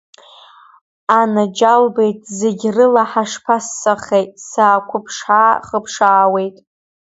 Анаџьалбеит, 1.19 2.19
зегь 2.37 2.65
рыла 2.75 3.03
ҳашԥассахеи, 3.11 4.25
саагәыԥшаа-хыԥшаауеит. 4.47 6.57